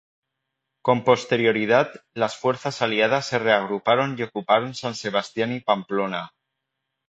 [0.81, 6.31] Con posterioridad, las fuerzas aliadas se reagruparon y ocuparon San Sebastián y Pamplona.